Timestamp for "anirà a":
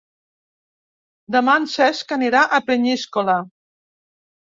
2.15-2.61